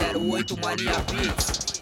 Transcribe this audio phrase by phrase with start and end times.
[0.00, 1.73] 08 Mania Beats.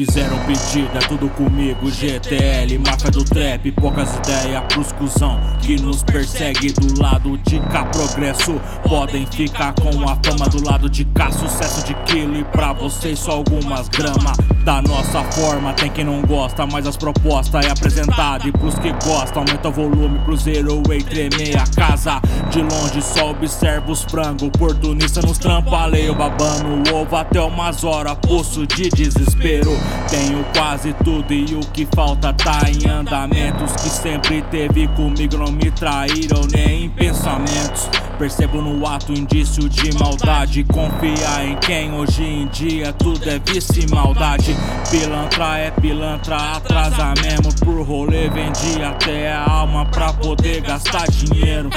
[0.00, 6.02] Fizeram pedido, é tudo comigo GTL, máfia do trap, poucas ideias pros cuzão Que nos
[6.02, 7.84] persegue do lado de cá.
[7.84, 8.58] Progresso
[8.88, 11.30] Podem ficar com a fama do lado de cá.
[11.30, 16.22] Sucesso de quilo e pra vocês só algumas gramas Da nossa forma, tem quem não
[16.22, 18.48] gosta Mas as propostas é apresentada.
[18.48, 22.22] E pros que gostam Aumenta o volume pro zero e tremer a casa.
[22.50, 28.16] De longe só observa os frangos Oportunista nos trampaleio babando o ovo até umas horas
[28.26, 34.42] Poço de desespero tenho quase tudo e o que falta tá em andamentos Que sempre
[34.42, 37.88] teve comigo, não me traíram nem em pensamentos.
[38.18, 43.82] Percebo no ato indício de maldade Confiar em quem hoje em dia tudo é vício
[43.82, 44.56] e maldade.
[44.90, 51.70] Pilantra é pilantra, atrasa mesmo Por rolê vendi até a alma pra poder gastar dinheiro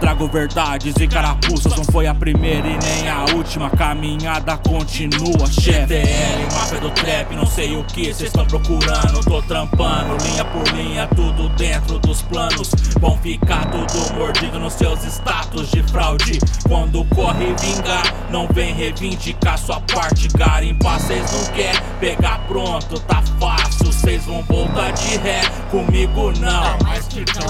[0.00, 3.68] Trago verdades e carapuças, não foi a primeira e nem a última.
[3.70, 5.86] Caminhada continua, chefe.
[5.86, 9.20] TL, máfia do trap, não sei o que cês estão procurando.
[9.24, 12.70] Tô trampando, linha por linha, tudo dentro dos planos.
[13.00, 16.38] Vão ficar tudo mordido nos seus status de fraude.
[16.66, 20.28] Quando corre vingar, não vem reivindicar sua parte.
[20.28, 23.92] Garimpar, cês não quer pegar pronto, tá fácil.
[23.92, 25.40] Cês vão voltar de ré,
[25.70, 26.78] comigo não.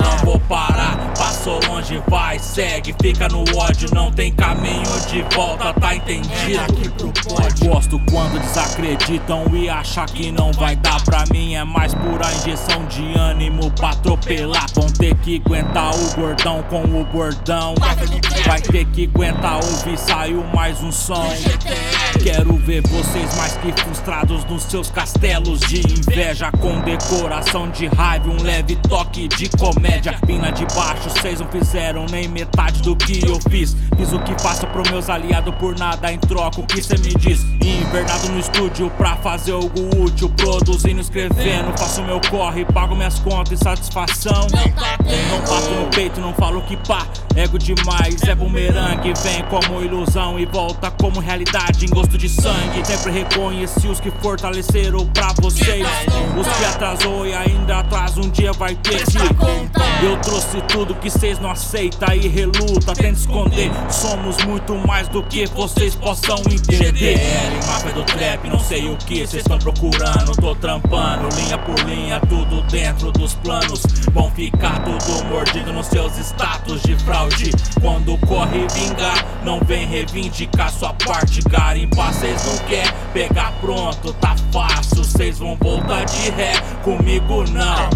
[0.00, 0.77] Não vou parar,
[1.48, 6.60] passou longe, vai segue, fica no ódio, não tem caminho de volta, tá entendido?
[6.60, 7.68] Aqui pro pódio.
[7.68, 11.54] Gosto quando desacreditam e acham que não vai dar pra mim.
[11.54, 14.66] É mais pura injeção de ânimo pra atropelar.
[14.74, 17.74] Vão ter que aguentar o gordão com o bordão.
[18.46, 21.28] Vai ter que aguentar ouvir, saiu mais um som.
[22.22, 26.50] Quero ver vocês mais que frustrados nos seus castelos de inveja.
[26.52, 30.18] Com decoração de raiva, um leve toque de comédia.
[30.26, 33.76] Pina de baixo, vocês não fizeram nem metade do que eu fiz.
[33.96, 36.60] Fiz o que faço pro meus aliados por nada em troca.
[36.60, 37.42] O que cê me diz?
[37.62, 40.28] Invernado no estúdio pra fazer algo útil.
[40.30, 44.46] Produzindo, escrevendo, faço meu corre, pago minhas contas e satisfação.
[44.52, 47.06] Não bato no peito, não falo que pá.
[47.36, 49.12] Ego demais, é bumerangue.
[49.22, 52.57] Vem como ilusão e volta como realidade em gosto de sangue.
[52.88, 55.86] Sempre reconheci os que fortaleceram pra vocês.
[56.40, 59.18] Os que atrasou e ainda atrás um dia vai ter que.
[60.02, 63.70] Eu trouxe tudo que vocês não aceitam e reluta, tenta esconder.
[63.90, 67.18] Somos muito mais do que vocês possam entender.
[67.18, 70.34] GDL, máfia do trap, não sei o que vocês estão procurando.
[70.40, 73.82] Tô trampando, linha por linha, tudo dentro dos planos.
[74.12, 77.50] Vão ficar tudo mordido nos seus status de fraude.
[77.82, 81.42] Quando corre vingar, não vem reivindicar sua parte.
[81.42, 85.04] Garimpar, cês não quer pegar pronto, tá fácil.
[85.04, 86.52] Cês vão voltar de ré,
[86.82, 87.90] comigo não.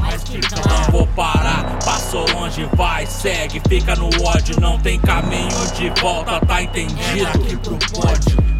[0.68, 6.40] Não vou parar, passou longe, vai, segue, fica no ódio, não tem caminho de volta,
[6.44, 7.28] tá entendido?
[7.28, 8.51] Aqui pro pódio.